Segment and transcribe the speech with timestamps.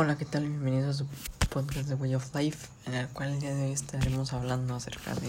[0.00, 0.48] Hola, ¿qué tal?
[0.48, 1.06] Bienvenidos a su
[1.48, 5.12] podcast de Way of Life, en el cual el día de hoy estaremos hablando acerca
[5.16, 5.28] de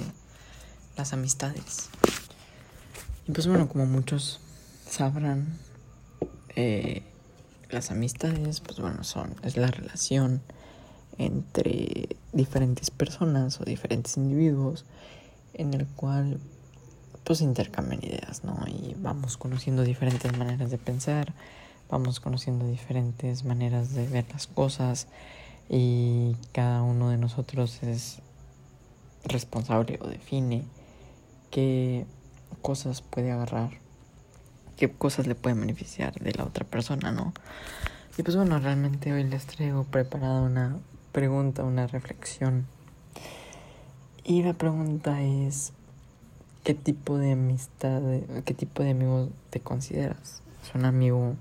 [0.96, 1.90] las amistades.
[3.28, 4.40] Y pues bueno, como muchos
[4.88, 5.58] sabrán,
[6.56, 7.02] eh,
[7.72, 10.40] las amistades, pues bueno, son, es la relación
[11.18, 14.86] entre diferentes personas o diferentes individuos
[15.56, 16.40] en el cual
[17.24, 18.56] pues intercambian ideas, ¿no?
[18.68, 21.34] Y vamos conociendo diferentes maneras de pensar,
[21.90, 25.08] vamos conociendo diferentes maneras de ver las cosas
[25.70, 28.20] y cada uno de nosotros es
[29.26, 30.64] responsable o define
[31.52, 32.06] qué
[32.62, 33.72] cosas puede agarrar,
[34.78, 37.34] qué cosas le pueden beneficiar de la otra persona, ¿no?
[38.18, 40.78] Y pues bueno, realmente hoy les traigo preparada una
[41.12, 42.68] pregunta, una reflexión.
[44.24, 45.72] Y la pregunta es,
[46.64, 48.02] ¿qué tipo de amistad,
[48.46, 50.42] qué tipo de amigo te consideras?
[50.64, 51.36] ¿Es un amigo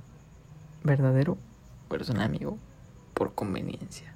[0.83, 1.37] verdadero
[1.89, 2.59] o eres un amigo
[3.15, 4.13] por conveniencia.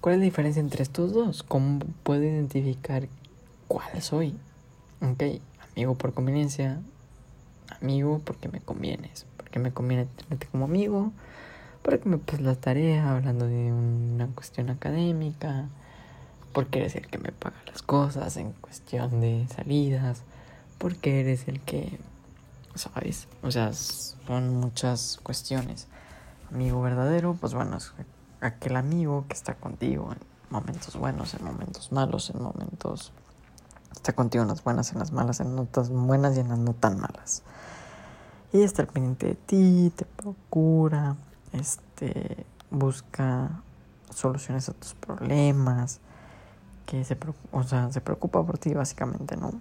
[0.00, 1.42] ¿Cuál es la diferencia entre estos dos?
[1.42, 3.08] ¿Cómo puedo identificar
[3.68, 4.36] cuál soy?
[5.00, 5.40] Ok,
[5.72, 6.80] amigo por conveniencia,
[7.80, 11.12] amigo porque me convienes, porque me conviene tenerte como amigo,
[11.82, 15.68] porque me pues la tarea hablando de una cuestión académica,
[16.52, 20.22] porque eres el que me paga las cosas en cuestión de salidas,
[20.78, 21.98] porque eres el que
[22.76, 23.28] ¿sabes?
[23.42, 25.88] O sea, son muchas cuestiones.
[26.50, 27.92] Amigo verdadero, pues bueno, es
[28.40, 30.18] aquel amigo que está contigo en
[30.50, 33.12] momentos buenos, en momentos malos, en momentos...
[33.92, 36.74] Está contigo en las buenas, en las malas, en notas buenas y en las no
[36.74, 37.42] tan malas.
[38.52, 41.16] Y está al pendiente de ti, te procura,
[41.52, 43.62] este, busca
[44.10, 46.00] soluciones a tus problemas,
[46.84, 47.18] que se,
[47.52, 49.52] o sea, se preocupa por ti básicamente, ¿no?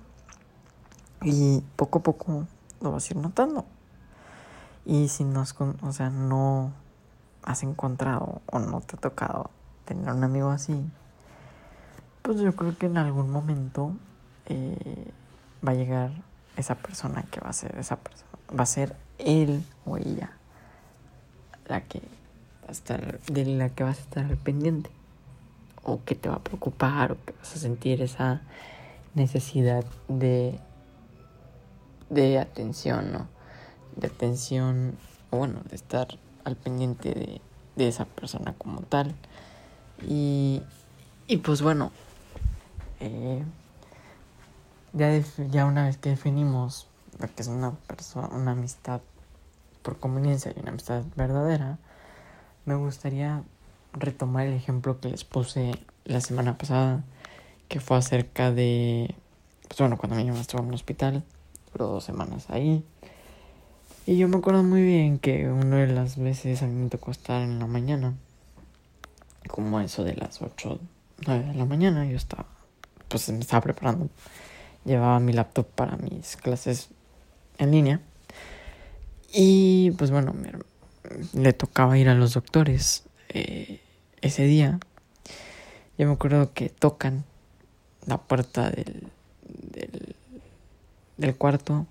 [1.23, 2.45] Y poco a poco
[2.91, 3.66] vas a ir notando.
[4.86, 6.72] Y si no has, o sea, no
[7.44, 9.50] has encontrado o no te ha tocado
[9.86, 10.83] tener un amigo así,
[12.22, 13.94] pues yo creo que en algún momento
[14.47, 15.11] eh,
[15.66, 16.11] va a llegar
[16.58, 20.31] esa persona que va a ser esa persona, va a ser él o ella
[21.67, 21.99] la que
[22.64, 24.89] va a estar, de la que vas a estar al pendiente
[25.83, 28.42] o que te va a preocupar o que vas a sentir esa
[29.14, 30.60] necesidad de
[32.10, 33.27] de atención, ¿no?
[33.95, 34.98] De atención,
[35.32, 36.08] bueno, de estar
[36.43, 37.42] al pendiente de,
[37.76, 39.16] de esa persona como tal.
[40.08, 40.61] Y,
[41.27, 41.92] y pues bueno,
[42.99, 43.43] eh,
[44.93, 45.17] ya,
[45.49, 46.88] ya una vez que definimos
[47.20, 49.02] lo que es una persona, una amistad
[49.82, 51.77] por conveniencia y una amistad verdadera,
[52.66, 53.43] me gustaría
[53.93, 55.73] retomar el ejemplo que les puse
[56.04, 57.04] la semana pasada,
[57.67, 59.16] que fue acerca de,
[59.67, 61.23] pues bueno, cuando mi mamá estuvo en un hospital
[61.83, 62.83] dos semanas ahí.
[64.05, 67.11] Y yo me acuerdo muy bien que una de las veces a mí me tocó
[67.11, 68.13] estar en la mañana,
[69.47, 70.80] como eso de las 8,
[71.25, 72.45] 9 de la mañana, yo estaba,
[73.08, 74.09] pues me estaba preparando,
[74.86, 76.89] llevaba mi laptop para mis clases
[77.58, 77.99] en línea.
[79.33, 80.33] Y pues bueno,
[81.33, 83.81] le tocaba ir a los doctores eh,
[84.21, 84.80] ese día.
[85.97, 87.23] Yo me acuerdo que tocan
[88.05, 89.07] la puerta del
[91.17, 91.86] del cuarto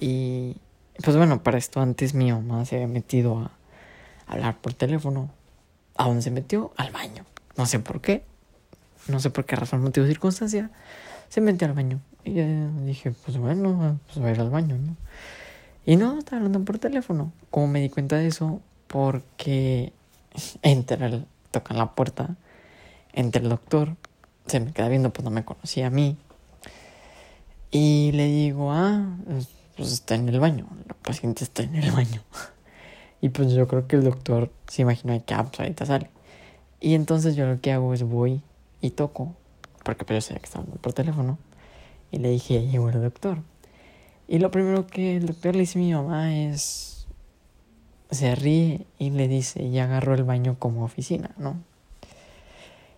[0.00, 0.56] y
[1.02, 3.50] pues bueno, para esto antes mi mamá se había metido a
[4.26, 5.30] hablar por teléfono.
[5.96, 6.72] ¿A dónde se metió?
[6.76, 7.24] Al baño.
[7.56, 8.24] No sé por qué.
[9.06, 10.70] No sé por qué razón, motivo circunstancia.
[11.28, 12.00] Se metió al baño.
[12.24, 12.32] Y
[12.84, 14.96] dije, pues bueno, pues va a ir al baño, ¿no?
[15.86, 17.32] Y no, estaba hablando por teléfono.
[17.50, 19.92] Como me di cuenta de eso, porque
[20.62, 22.36] entra, el, tocan la puerta,
[23.12, 23.96] entra el doctor,
[24.46, 26.18] se me queda viendo, pues no me conocía a mí.
[27.70, 29.16] Y le digo, ah,
[29.76, 32.22] pues está en el baño, la paciente está en el baño.
[33.20, 36.08] Y pues yo creo que el doctor se imagina que, ah, pues ahorita sale.
[36.80, 38.42] Y entonces yo lo que hago es voy
[38.80, 39.34] y toco,
[39.82, 41.36] porque pero pues, yo sabía que estaba por teléfono.
[42.12, 43.38] Y le dije, llegó el doctor.
[44.28, 47.06] Y lo primero que el doctor le dice a mi mamá es,
[48.10, 51.56] se ríe y le dice, ya agarró el baño como oficina, ¿no?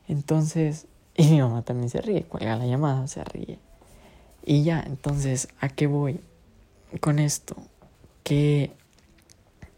[0.07, 3.59] Entonces, y mi mamá también se ríe, cuelga la llamada, se ríe.
[4.45, 6.21] Y ya, entonces, ¿a qué voy
[7.01, 7.57] con esto?
[8.25, 8.73] Que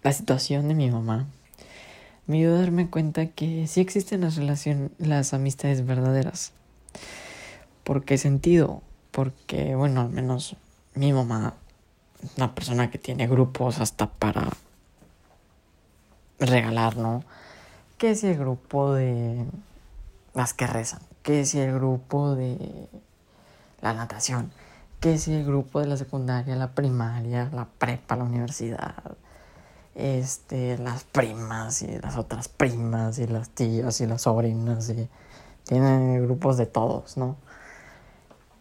[0.03, 1.27] la situación de mi mamá
[2.27, 6.53] me ayudó a darme cuenta que sí existen las relaciones, las amistades verdaderas.
[7.85, 8.83] ¿Por qué sentido?
[9.11, 10.57] Porque, bueno, al menos
[10.95, 11.55] mi mamá,
[12.37, 14.51] una persona que tiene grupos hasta para
[16.39, 17.25] regalar, ¿no?
[17.99, 19.45] ¿Qué es el grupo de
[20.35, 21.01] las que rezan?
[21.23, 22.89] ¿Qué es el grupo de
[23.83, 24.51] la natación,
[25.01, 28.95] que si el grupo de la secundaria, la primaria, la prepa, la universidad,
[29.95, 35.09] este, las primas y las otras primas y las tías y las sobrinas y
[35.65, 37.37] tienen grupos de todos, ¿no?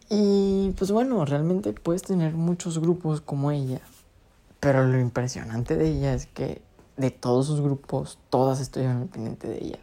[0.10, 3.80] Y pues bueno, realmente puedes tener muchos grupos como ella,
[4.60, 6.62] pero lo impresionante de ella es que
[6.98, 9.80] de todos sus grupos, todas estuvieron pendiente de ella,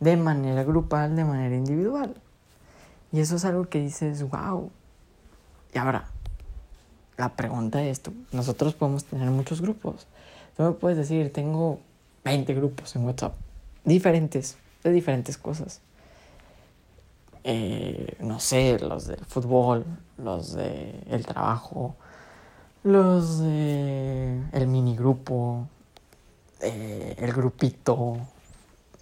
[0.00, 2.14] de manera grupal, de manera individual.
[3.12, 4.70] Y eso es algo que dices, wow.
[5.74, 6.08] Y ahora,
[7.16, 8.02] la pregunta es,
[8.32, 10.06] nosotros podemos tener muchos grupos,
[10.58, 11.78] Tú me puedes decir, tengo
[12.24, 13.32] 20 grupos en WhatsApp,
[13.84, 15.80] diferentes, de diferentes cosas.
[17.44, 19.84] Eh, no sé, los del fútbol,
[20.16, 21.94] los del el trabajo,
[22.82, 25.68] los de el minigrupo,
[26.60, 28.16] eh, el grupito,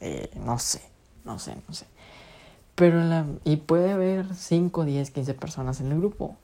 [0.00, 0.82] eh, no sé,
[1.24, 1.86] no sé, no sé.
[2.76, 6.36] Pero la, y puede haber 5, 10, 15 personas en el grupo.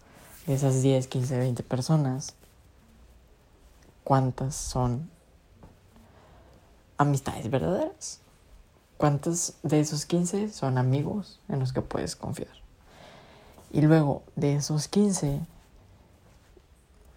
[0.49, 2.35] Esas 10, 15, 20 personas
[4.05, 5.11] cuántas son
[6.99, 8.21] amistades verdaderas.
[8.97, 12.53] ¿Cuántos de esos 15 son amigos en los que puedes confiar?
[13.73, 15.41] Y luego, de esos 15,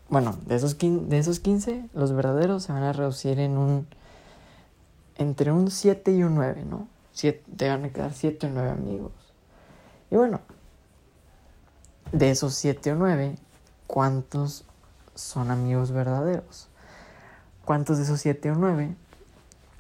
[0.09, 3.87] bueno, de esos 15, de esos 15 los verdaderos se van a reducir en un,
[5.17, 6.87] entre un 7 y un 9, ¿no?
[7.15, 9.13] Te van a quedar 7 o 9 amigos.
[10.11, 10.41] Y bueno,
[12.11, 13.35] de esos 7 o 9,
[13.87, 14.65] ¿cuántos
[15.15, 16.69] son amigos verdaderos?
[17.65, 18.95] cuántos de esos siete o nueve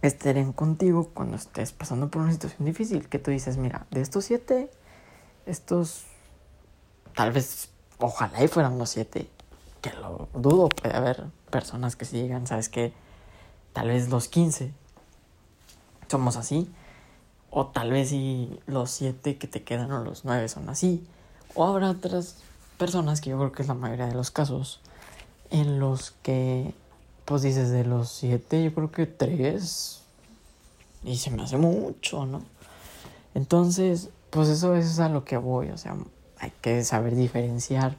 [0.01, 3.07] estarían contigo cuando estés pasando por una situación difícil.
[3.07, 4.69] Que tú dices, mira, de estos siete,
[5.45, 6.05] estos
[7.15, 9.29] tal vez, ojalá y fueran los siete,
[9.81, 12.91] que lo dudo, puede haber personas que sí digan, sabes que
[13.71, 14.73] tal vez los quince
[16.09, 16.69] somos así,
[17.55, 21.07] o tal vez si los siete que te quedan o los nueve son así,
[21.53, 22.35] o habrá otras
[22.77, 24.81] personas que yo creo que es la mayoría de los casos
[25.49, 26.73] en los que
[27.25, 30.01] pues dices, de los siete, yo creo que tres.
[31.03, 32.43] Y se me hace mucho, ¿no?
[33.33, 35.71] Entonces, pues eso, es a lo que voy.
[35.71, 35.95] O sea,
[36.39, 37.97] hay que saber diferenciar.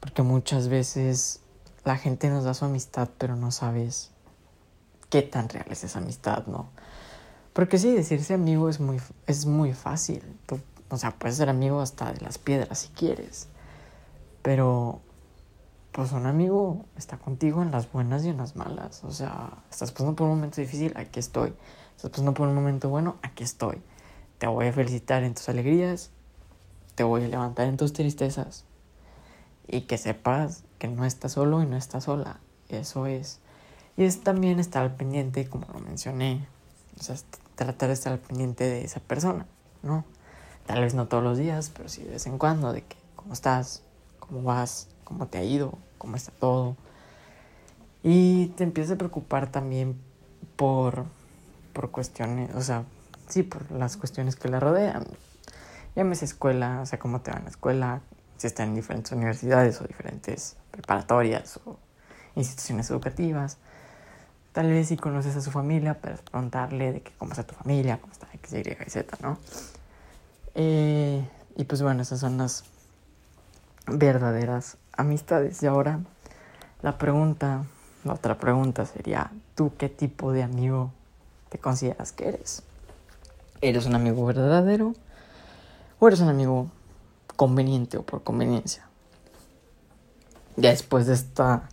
[0.00, 1.40] Porque muchas veces
[1.84, 4.10] la gente nos da su amistad, pero no sabes
[5.08, 6.68] qué tan real es esa amistad, ¿no?
[7.52, 10.22] Porque sí, decirse amigo es muy, es muy fácil.
[10.90, 13.48] o sea, puedes ser amigo hasta de las piedras si quieres.
[14.42, 15.00] Pero
[15.98, 19.02] pues un amigo está contigo en las buenas y en las malas.
[19.02, 21.54] O sea, estás pasando por un momento difícil, aquí estoy.
[21.96, 23.82] Estás pasando por un momento bueno, aquí estoy.
[24.38, 26.10] Te voy a felicitar en tus alegrías,
[26.94, 28.64] te voy a levantar en tus tristezas.
[29.66, 32.38] Y que sepas que no estás solo y no estás sola.
[32.68, 33.40] Eso es.
[33.96, 36.46] Y es también estar al pendiente, como lo mencioné.
[36.98, 37.16] O sea,
[37.54, 39.46] tratar de estar al pendiente de esa persona,
[39.82, 40.04] ¿no?
[40.66, 43.32] Tal vez no todos los días, pero sí de vez en cuando, de que, ¿cómo
[43.32, 43.82] estás?
[44.20, 44.88] ¿Cómo vas?
[45.08, 46.76] cómo te ha ido, cómo está todo.
[48.02, 49.98] Y te empiezas a preocupar también
[50.54, 51.06] por,
[51.72, 52.84] por cuestiones, o sea,
[53.26, 55.06] sí, por las cuestiones que la rodean.
[55.96, 58.02] Llámese escuela, o sea, cómo te va en la escuela,
[58.36, 61.78] si está en diferentes universidades o diferentes preparatorias o
[62.36, 63.56] instituciones educativas.
[64.52, 68.00] Tal vez si conoces a su familia, puedes preguntarle de que cómo está tu familia,
[68.00, 69.38] cómo está X, Y, Z, ¿no?
[70.54, 71.22] Eh,
[71.56, 72.64] y pues bueno, esas son las
[73.86, 75.62] verdaderas amistades.
[75.62, 76.00] Y ahora
[76.82, 77.64] la pregunta,
[78.04, 80.92] la otra pregunta sería, ¿tú qué tipo de amigo
[81.48, 82.62] te consideras que eres?
[83.60, 84.94] ¿Eres un amigo verdadero
[85.98, 86.70] o eres un amigo
[87.36, 88.86] conveniente o por conveniencia?
[90.56, 91.68] Ya después de esta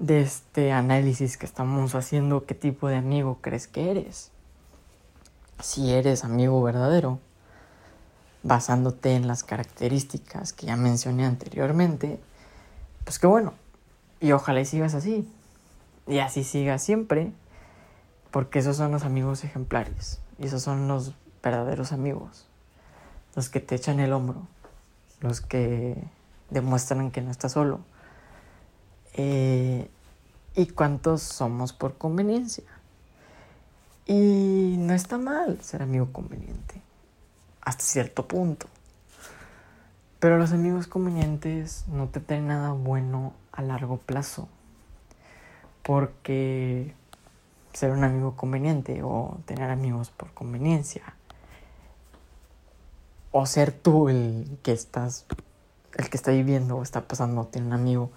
[0.00, 4.32] de este análisis que estamos haciendo, ¿qué tipo de amigo crees que eres?
[5.62, 7.20] Si eres amigo verdadero,
[8.42, 12.18] basándote en las características que ya mencioné anteriormente,
[13.04, 13.52] pues que bueno,
[14.20, 15.30] y ojalá y sigas así,
[16.06, 17.30] y así sigas siempre,
[18.30, 22.46] porque esos son los amigos ejemplares, y esos son los verdaderos amigos,
[23.36, 24.46] los que te echan el hombro,
[25.20, 26.02] los que
[26.48, 27.80] demuestran que no estás solo.
[29.14, 29.88] Eh,
[30.54, 32.64] y cuántos somos por conveniencia.
[34.06, 36.82] Y no está mal ser amigo conveniente
[37.62, 38.66] hasta cierto punto.
[40.18, 44.48] Pero los amigos convenientes no te traen nada bueno a largo plazo.
[45.82, 46.94] Porque
[47.72, 51.02] ser un amigo conveniente o tener amigos por conveniencia
[53.32, 55.24] o ser tú el que estás
[55.96, 58.10] el que está viviendo o está pasando tiene un amigo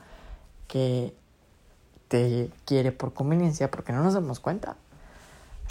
[0.74, 1.14] que
[2.08, 4.76] te quiere por conveniencia porque no nos damos cuenta.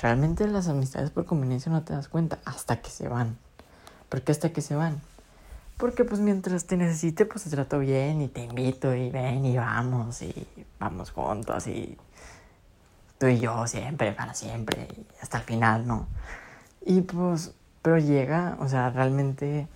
[0.01, 3.37] Realmente las amistades por conveniencia no te das cuenta hasta que se van.
[4.09, 5.01] ¿Por qué hasta que se van?
[5.77, 9.57] Porque pues mientras te necesite, pues te trato bien y te invito y ven y
[9.57, 10.47] vamos y
[10.79, 11.99] vamos juntos y
[13.19, 14.87] tú y yo siempre, para siempre,
[15.21, 16.07] hasta el final, ¿no?
[16.87, 19.67] Y pues, pero llega, o sea, realmente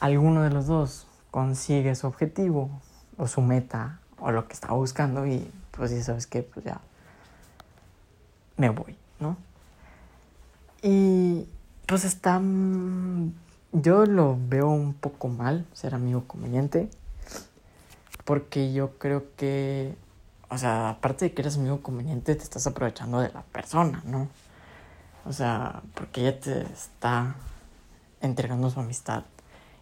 [0.00, 2.68] alguno de los dos consigue su objetivo
[3.16, 6.80] o su meta o lo que estaba buscando y pues ya sabes que pues ya
[8.56, 9.36] me voy, ¿no?
[10.82, 11.46] Y
[11.86, 12.38] pues está...
[12.38, 13.34] Mm,
[13.72, 16.88] yo lo veo un poco mal ser amigo conveniente.
[18.24, 19.94] Porque yo creo que...
[20.48, 24.28] O sea, aparte de que eres amigo conveniente, te estás aprovechando de la persona, ¿no?
[25.26, 27.34] O sea, porque ella te está
[28.22, 29.24] entregando su amistad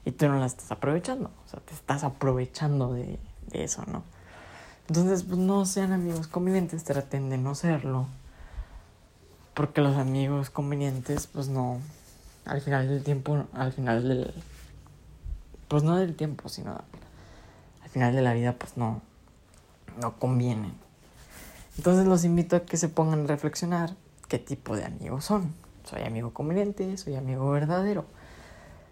[0.04, 1.30] y tú no la estás aprovechando.
[1.46, 4.02] O sea, te estás aprovechando de, de eso, ¿no?
[4.92, 8.08] Entonces, pues no sean amigos convenientes, traten de no serlo.
[9.54, 11.78] Porque los amigos convenientes, pues no.
[12.44, 14.34] Al final del tiempo, al final del.
[15.68, 16.72] Pues no del tiempo, sino
[17.82, 19.00] al final de la vida, pues no.
[19.98, 20.74] No convienen.
[21.78, 23.94] Entonces los invito a que se pongan a reflexionar
[24.28, 25.54] qué tipo de amigos son.
[25.84, 28.04] Soy amigo conveniente, soy amigo verdadero.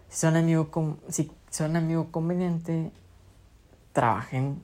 [0.09, 2.91] Si son amigo, si son amigo conveniente,
[3.93, 4.63] trabajen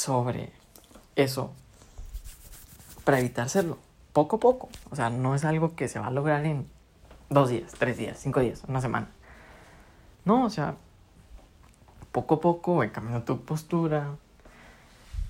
[0.00, 0.50] sobre
[1.14, 1.52] eso
[3.04, 3.78] para evitar serlo
[4.12, 4.68] poco a poco.
[4.90, 6.66] O sea, no es algo que se va a lograr en
[7.28, 9.08] dos días, tres días, cinco días, una semana.
[10.24, 10.76] No, o sea,
[12.12, 14.16] poco a poco cambiando tu postura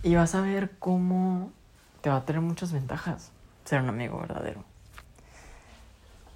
[0.02, 1.50] y vas a ver cómo
[2.00, 3.32] te va a tener muchas ventajas
[3.64, 4.64] ser un amigo verdadero.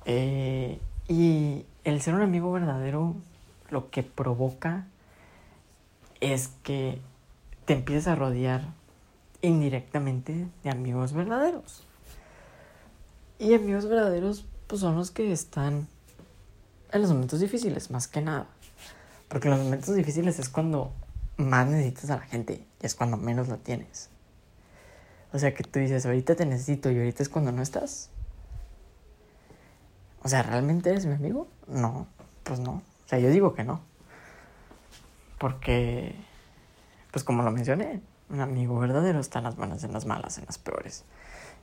[0.04, 3.14] Eh, y el ser un amigo verdadero
[3.70, 4.86] lo que provoca
[6.20, 7.00] es que
[7.64, 8.62] te empieces a rodear
[9.42, 11.86] indirectamente de amigos verdaderos.
[13.38, 15.86] Y amigos verdaderos pues son los que están
[16.92, 18.46] en los momentos difíciles, más que nada.
[19.28, 20.92] Porque en los momentos difíciles es cuando
[21.36, 24.10] más necesitas a la gente y es cuando menos la tienes.
[25.32, 28.10] O sea que tú dices, ahorita te necesito y ahorita es cuando no estás.
[30.22, 31.48] O sea, ¿realmente eres mi amigo?
[31.66, 32.06] No,
[32.44, 32.74] pues no.
[32.74, 33.80] O sea, yo digo que no.
[35.38, 36.14] Porque,
[37.14, 40.46] pues como lo mencioné, un amigo verdadero está en las buenas, en las malas, en
[40.46, 41.04] las peores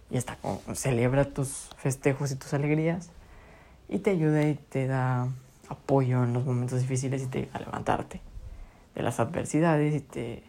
[0.09, 3.09] y está como, celebra tus festejos y tus alegrías
[3.89, 5.27] y te ayuda y te da
[5.67, 8.21] apoyo en los momentos difíciles y te ayuda a levantarte
[8.95, 10.41] de las adversidades y te,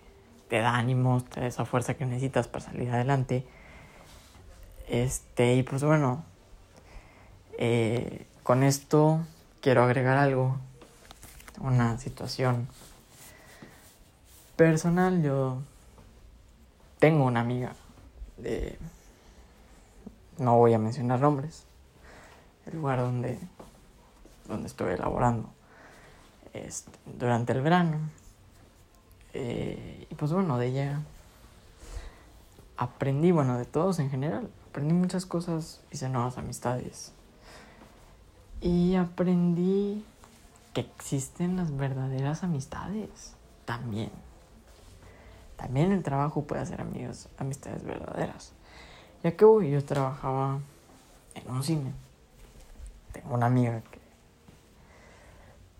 [0.48, 3.44] te da ánimos, te da esa fuerza que necesitas para salir adelante.
[4.88, 6.22] Este, y pues bueno,
[7.58, 9.26] eh, con esto
[9.60, 10.58] quiero agregar algo,
[11.60, 12.68] una situación
[14.56, 15.22] personal.
[15.22, 15.58] Yo
[16.98, 17.74] tengo una amiga
[18.36, 18.78] de
[20.38, 21.64] no voy a mencionar nombres,
[22.66, 23.38] el lugar donde,
[24.48, 25.50] donde estoy elaborando
[27.06, 27.98] durante el verano.
[29.34, 31.00] Eh, y pues bueno, de ella
[32.76, 37.12] aprendí, bueno, de todos en general, aprendí muchas cosas, hice nuevas amistades.
[38.60, 40.04] Y aprendí
[40.72, 44.10] que existen las verdaderas amistades también.
[45.62, 48.52] También el trabajo puede hacer amigos, amistades verdaderas.
[49.22, 50.58] Ya que voy, yo trabajaba
[51.36, 51.92] en un cine.
[53.12, 54.00] Tengo una amiga que.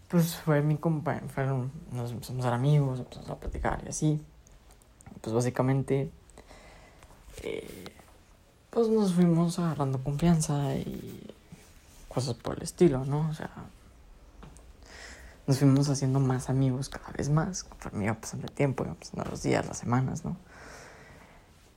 [0.07, 1.27] Pues fue mi compañera.
[1.91, 4.23] Nos empezamos a ser amigos, empezamos a platicar y así.
[5.21, 6.13] Pues básicamente.
[7.43, 7.93] Eh,
[8.71, 11.35] pues nos fuimos agarrando confianza y
[12.09, 13.29] cosas por el estilo, ¿no?
[13.29, 13.51] O sea,
[15.47, 19.25] nos fuimos haciendo más amigos cada vez más, conforme iba pasando el tiempo, iba pasando
[19.31, 20.37] los días, las semanas, ¿no?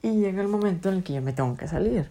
[0.01, 2.09] Y llega el momento en el que yo me tengo que salir.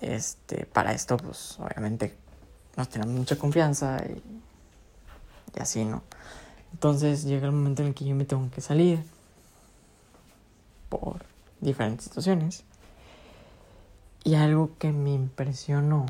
[0.00, 2.16] Este, para esto, pues obviamente
[2.76, 4.22] nos tenemos mucha confianza y,
[5.56, 6.02] y así, ¿no?
[6.72, 9.04] Entonces llega el momento en el que yo me tengo que salir
[10.88, 11.24] por
[11.60, 12.64] diferentes situaciones.
[14.24, 16.06] Y algo que me impresionó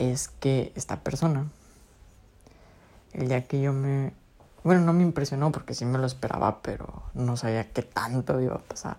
[0.00, 1.46] es que esta persona,
[3.12, 4.12] el día que yo me
[4.62, 8.56] bueno, no me impresionó porque sí me lo esperaba, pero no sabía qué tanto iba
[8.56, 8.98] a pasar.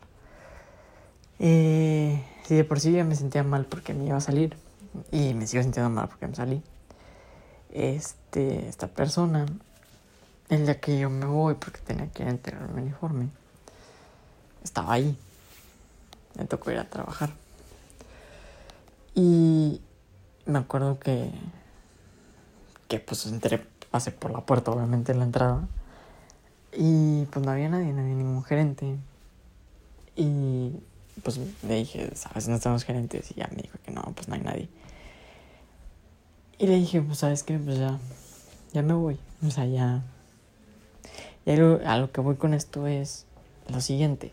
[1.38, 4.58] Eh, sí, de por sí ya me sentía mal porque me iba a salir.
[5.12, 6.63] Y me sigo sintiendo mal porque me salí.
[7.72, 9.46] Este, esta persona,
[10.50, 13.29] el día que yo me voy porque tenía que entregar mi uniforme,
[14.63, 15.15] estaba ahí.
[16.36, 17.29] Me tocó ir a trabajar.
[19.13, 19.79] Y
[20.51, 21.31] me acuerdo que,
[22.88, 25.67] que pues entré pasé por la puerta, obviamente, en la entrada.
[26.74, 28.96] Y pues no había nadie, no había ningún gerente.
[30.15, 30.72] Y
[31.24, 33.31] pues le dije, ¿sabes están los gerentes?
[33.31, 34.70] Y ya me dijo que no, pues no hay nadie.
[36.58, 38.00] Y le dije, pues sabes qué, pues ya,
[38.72, 39.20] ya me voy.
[39.46, 40.03] O sea, ya...
[41.46, 43.25] Y a lo que voy con esto es
[43.67, 44.31] lo siguiente.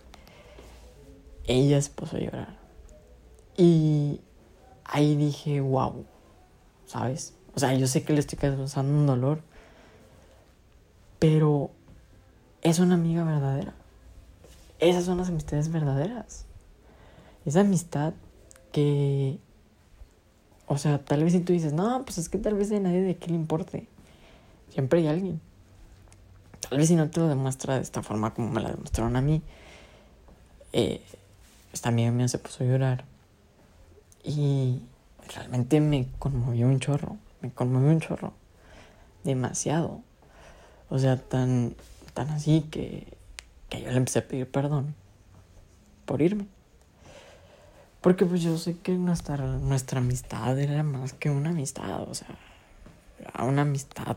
[1.46, 2.56] ella se puso a llorar.
[3.56, 4.20] Y
[4.88, 6.04] ahí dije, wow,
[6.86, 7.34] ¿sabes?
[7.54, 9.42] O sea, yo sé que le estoy causando un dolor,
[11.18, 11.70] pero
[12.62, 13.74] es una amiga verdadera.
[14.80, 16.46] Esas son las amistades verdaderas.
[17.44, 18.14] Esa amistad
[18.72, 19.38] que,
[20.66, 23.02] o sea, tal vez si tú dices, no, pues es que tal vez a nadie
[23.02, 23.86] de qué le importe.
[24.70, 25.40] Siempre hay alguien.
[26.68, 29.20] Tal vez si no te lo demuestra de esta forma como me la demostraron a
[29.20, 29.42] mí,
[30.72, 31.02] eh,
[31.72, 33.04] esta amiga mía se puso a llorar.
[34.24, 34.82] Y
[35.34, 37.16] realmente me conmovió un chorro.
[37.40, 38.32] Me conmovió un chorro.
[39.24, 40.02] Demasiado.
[40.88, 41.74] O sea, tan,
[42.14, 43.06] tan así que,
[43.68, 44.94] que yo le empecé a pedir perdón
[46.04, 46.46] por irme.
[48.00, 52.38] Porque pues yo sé que nuestra, nuestra amistad era más que una amistad, o sea,
[53.18, 54.16] era una amistad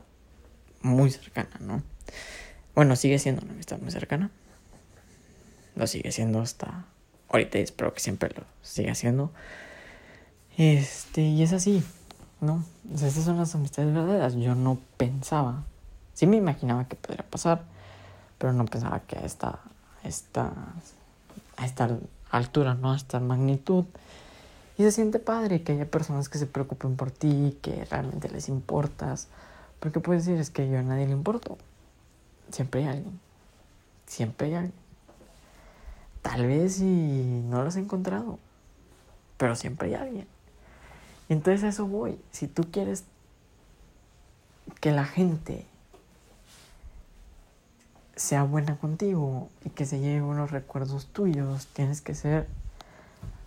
[0.81, 1.83] muy cercana, ¿no?
[2.75, 4.29] Bueno, sigue siendo una amistad muy cercana.
[5.75, 6.85] Lo sigue siendo hasta
[7.29, 9.31] ahorita y espero que siempre lo siga siendo.
[10.63, 11.83] Este, y es así,
[12.39, 12.63] ¿no?
[12.93, 14.35] O sea, estas son las amistades verdaderas.
[14.35, 15.63] Yo no pensaba,
[16.13, 17.63] sí me imaginaba que podría pasar,
[18.37, 19.57] pero no pensaba que a esta,
[20.03, 20.51] esta,
[21.57, 21.97] a esta
[22.29, 22.91] altura, ¿no?
[22.91, 23.85] A esta magnitud.
[24.77, 28.47] Y se siente padre que haya personas que se preocupen por ti, que realmente les
[28.47, 29.29] importas.
[29.79, 31.57] Porque puedes decir, es que yo a nadie le importo.
[32.51, 33.19] Siempre hay alguien.
[34.05, 34.73] Siempre hay alguien.
[36.21, 38.37] Tal vez si no lo has encontrado.
[39.37, 40.40] Pero siempre hay alguien.
[41.31, 42.19] Entonces eso voy.
[42.31, 43.05] Si tú quieres
[44.81, 45.65] que la gente
[48.17, 52.49] sea buena contigo y que se lleve unos recuerdos tuyos, tienes que ser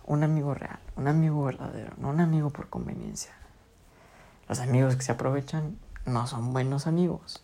[0.07, 3.33] un amigo real, un amigo verdadero, no un amigo por conveniencia.
[4.49, 5.77] Los amigos que se aprovechan
[6.07, 7.43] no son buenos amigos.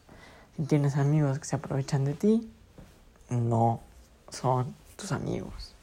[0.58, 2.52] Si tienes amigos que se aprovechan de ti,
[3.30, 3.80] no
[4.30, 5.76] son tus amigos.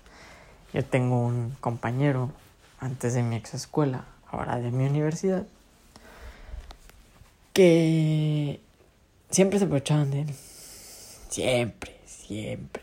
[0.74, 2.32] Yo tengo un compañero
[2.80, 5.46] antes de mi ex escuela, ahora de mi universidad,
[7.52, 8.60] que
[9.30, 10.34] siempre se aprovechaban de él.
[11.28, 12.82] Siempre, siempre.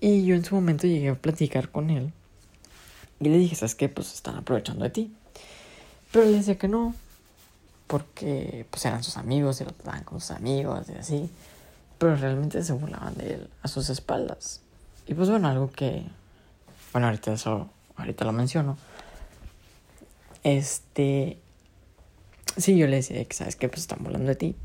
[0.00, 2.12] Y yo en su momento llegué a platicar con él.
[3.20, 3.88] Y le dije, ¿sabes qué?
[3.88, 5.14] Pues están aprovechando de ti.
[6.12, 6.94] Pero le decía que no.
[7.86, 11.30] Porque pues eran sus amigos y lo trataban con sus amigos y así.
[11.98, 14.60] Pero realmente se burlaban de él a sus espaldas.
[15.06, 16.02] Y pues bueno, algo que...
[16.92, 17.70] Bueno, ahorita eso...
[17.96, 18.76] Ahorita lo menciono.
[20.44, 21.38] Este...
[22.56, 23.68] Sí, yo le decía que, ¿sabes qué?
[23.68, 24.56] Pues están burlando de ti.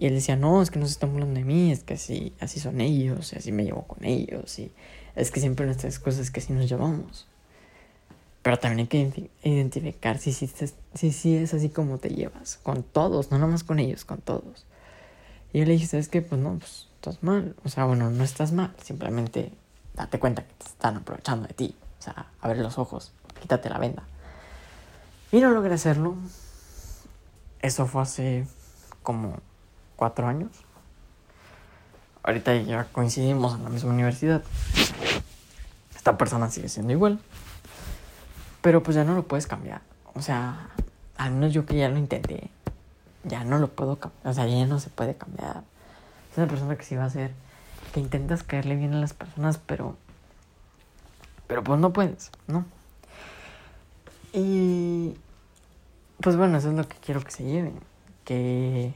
[0.00, 2.32] Y él decía, no, es que no se están burlando de mí, es que así,
[2.40, 4.72] así son ellos, así me llevo con ellos, y
[5.14, 7.26] es que siempre nuestras cosas es que así nos llevamos.
[8.40, 10.48] Pero también hay que identificar si sí
[10.94, 14.64] si, es así como te llevas, con todos, no nomás con ellos, con todos.
[15.52, 16.22] Y yo le dije, ¿sabes qué?
[16.22, 17.54] Pues no, pues estás mal.
[17.64, 19.52] O sea, bueno, no estás mal, simplemente
[19.94, 21.74] date cuenta que te están aprovechando de ti.
[21.98, 24.04] O sea, abre los ojos, quítate la venda.
[25.32, 26.16] Y no logré hacerlo.
[27.60, 28.46] Eso fue hace
[29.02, 29.38] como
[29.96, 30.50] cuatro años.
[32.22, 34.42] Ahorita ya coincidimos en la misma universidad.
[35.94, 37.20] Esta persona sigue siendo igual.
[38.60, 39.82] Pero pues ya no lo puedes cambiar.
[40.14, 40.70] O sea,
[41.16, 42.50] al menos yo que ya lo intenté,
[43.24, 44.28] ya no lo puedo cambiar.
[44.28, 45.62] O sea, ya no se puede cambiar.
[46.32, 47.32] Es una persona que sí va a ser,
[47.94, 49.96] que intentas caerle bien a las personas, pero...
[51.46, 52.64] Pero pues no puedes, ¿no?
[54.32, 55.16] Y...
[56.22, 57.80] Pues bueno, eso es lo que quiero que se lleven.
[58.24, 58.92] Que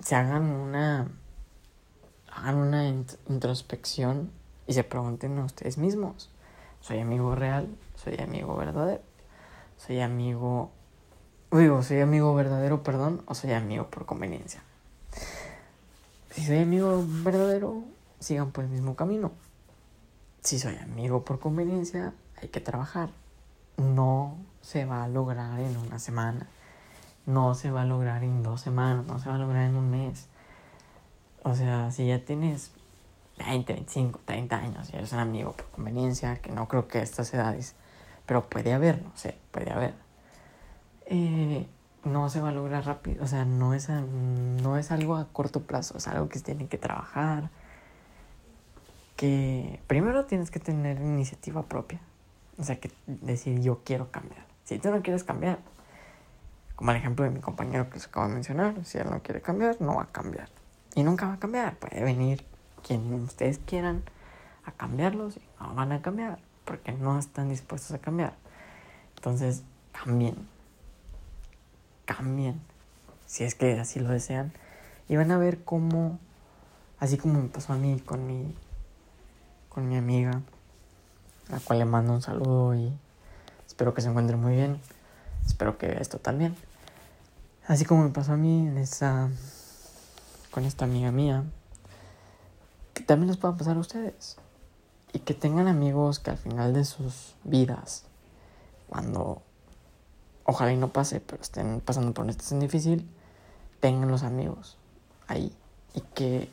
[0.00, 1.08] se hagan una
[2.32, 2.88] hagan una
[3.28, 4.30] introspección
[4.66, 6.30] y se pregunten a ustedes mismos,
[6.80, 7.68] ¿soy amigo real?
[7.96, 9.02] ¿Soy amigo verdadero?
[9.76, 10.70] ¿Soy amigo
[11.58, 14.62] digo, soy amigo verdadero, perdón, o soy amigo por conveniencia?
[16.30, 17.82] Si soy amigo verdadero,
[18.20, 19.32] sigan por el mismo camino.
[20.42, 23.10] Si soy amigo por conveniencia, hay que trabajar.
[23.76, 26.46] No se va a lograr en una semana
[27.30, 29.90] no se va a lograr en dos semanas, no se va a lograr en un
[29.90, 30.26] mes.
[31.42, 32.72] O sea, si ya tienes
[33.38, 37.02] 20, 25, 30 años y eres un amigo por conveniencia, que no creo que a
[37.02, 37.74] estas edades,
[38.26, 39.94] pero puede haber, no sé, puede haber.
[41.06, 41.66] Eh,
[42.04, 45.62] no se va a lograr rápido, o sea, no es, no es algo a corto
[45.62, 47.50] plazo, es algo que se tiene que trabajar.
[49.16, 52.00] Que primero tienes que tener iniciativa propia,
[52.60, 54.44] o sea, que decir yo quiero cambiar.
[54.64, 55.58] Si tú no quieres cambiar,
[56.76, 59.40] como el ejemplo de mi compañero que se acaba de mencionar, si él no quiere
[59.40, 60.48] cambiar, no va a cambiar.
[60.94, 61.76] Y nunca va a cambiar.
[61.76, 62.44] Puede venir
[62.86, 64.02] quien ustedes quieran
[64.64, 68.34] a cambiarlos y no van a cambiar porque no están dispuestos a cambiar.
[69.16, 70.36] Entonces, cambien.
[72.04, 72.60] Cambien.
[73.26, 74.52] Si es que así lo desean.
[75.08, 76.18] Y van a ver cómo,
[76.98, 78.54] así como me pasó a mí con mi,
[79.68, 80.42] con mi amiga,
[81.50, 82.92] la cual le mando un saludo y
[83.66, 84.80] espero que se encuentre muy bien.
[85.46, 86.56] Espero que esto también.
[87.66, 89.28] Así como me pasó a mí en esa,
[90.50, 91.44] con esta amiga mía,
[92.94, 94.36] que también les pueda pasar a ustedes.
[95.12, 98.04] Y que tengan amigos que al final de sus vidas,
[98.88, 99.42] cuando
[100.44, 103.08] ojalá y no pase, pero estén pasando por una situación difícil,
[103.80, 104.76] tengan los amigos
[105.26, 105.52] ahí.
[105.94, 106.48] Y que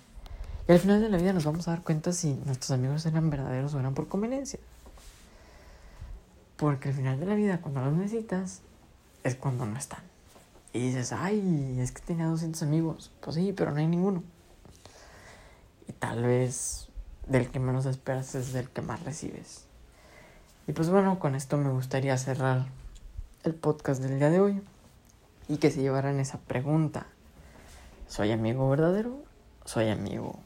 [0.67, 3.29] y al final de la vida nos vamos a dar cuenta si nuestros amigos eran
[3.29, 4.59] verdaderos o eran por conveniencia.
[6.57, 8.61] Porque al final de la vida, cuando los necesitas,
[9.23, 10.01] es cuando no están.
[10.73, 13.11] Y dices, ay, es que tenía 200 amigos.
[13.21, 14.23] Pues sí, pero no hay ninguno.
[15.87, 16.89] Y tal vez
[17.27, 19.65] del que menos esperas es del que más recibes.
[20.67, 22.65] Y pues bueno, con esto me gustaría cerrar
[23.43, 24.61] el podcast del día de hoy.
[25.47, 27.05] Y que se llevaran esa pregunta.
[28.07, 29.17] ¿Soy amigo verdadero?
[29.63, 30.39] ¿Soy amigo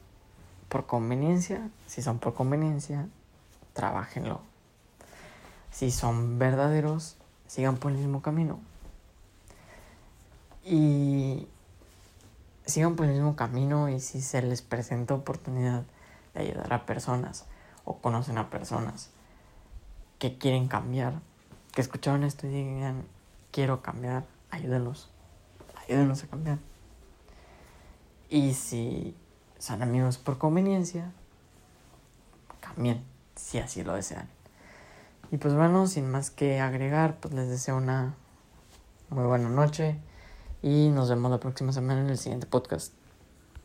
[0.70, 1.70] por conveniencia?
[1.88, 3.08] Si son por conveniencia,
[3.74, 4.51] trabajenlo.
[5.72, 8.60] Si son verdaderos, sigan por el mismo camino.
[10.64, 11.48] Y
[12.66, 15.84] sigan por el mismo camino y si se les presenta oportunidad
[16.34, 17.46] de ayudar a personas
[17.84, 19.10] o conocen a personas
[20.20, 21.20] que quieren cambiar,
[21.74, 23.06] que escucharon esto y digan,
[23.52, 25.10] quiero cambiar, ayúdenlos,
[25.76, 26.60] ayúdenlos a cambiar.
[28.30, 29.16] Y si
[29.58, 31.12] son amigos por conveniencia,
[32.60, 33.04] cambien,
[33.36, 34.30] si así lo desean.
[35.32, 38.16] Y pues bueno, sin más que agregar, pues les deseo una
[39.10, 39.98] muy buena noche
[40.62, 42.94] y nos vemos la próxima semana en el siguiente podcast.